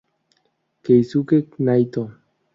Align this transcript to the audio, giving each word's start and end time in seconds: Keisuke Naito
Keisuke 0.83 1.37
Naito 1.65 2.03